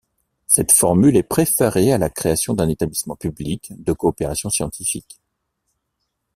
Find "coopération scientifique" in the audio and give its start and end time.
3.93-5.21